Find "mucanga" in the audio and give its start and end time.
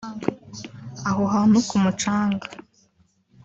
1.83-2.45